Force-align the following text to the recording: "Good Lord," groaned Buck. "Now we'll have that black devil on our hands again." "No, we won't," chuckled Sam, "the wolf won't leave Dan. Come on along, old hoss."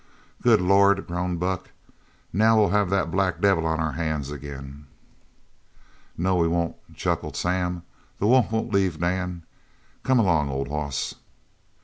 "Good 0.41 0.61
Lord," 0.61 1.05
groaned 1.05 1.39
Buck. 1.39 1.69
"Now 2.33 2.57
we'll 2.57 2.69
have 2.71 2.89
that 2.89 3.11
black 3.11 3.39
devil 3.39 3.67
on 3.67 3.79
our 3.79 3.91
hands 3.91 4.31
again." 4.31 4.87
"No, 6.17 6.35
we 6.37 6.47
won't," 6.47 6.75
chuckled 6.95 7.35
Sam, 7.35 7.83
"the 8.17 8.25
wolf 8.25 8.51
won't 8.51 8.73
leave 8.73 8.99
Dan. 8.99 9.43
Come 10.01 10.19
on 10.19 10.25
along, 10.25 10.49
old 10.49 10.69
hoss." 10.69 11.13